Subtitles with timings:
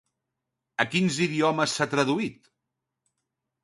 [0.85, 2.53] A quins idiomes s'ha traduït?